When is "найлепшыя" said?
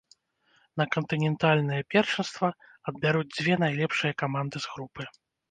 3.67-4.19